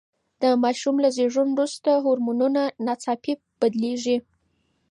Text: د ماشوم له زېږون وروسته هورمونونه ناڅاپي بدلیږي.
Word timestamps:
د 0.41 0.43
ماشوم 0.63 0.95
له 1.03 1.09
زېږون 1.15 1.47
وروسته 1.51 1.91
هورمونونه 2.05 2.61
ناڅاپي 2.85 3.33
بدلیږي. 3.59 4.17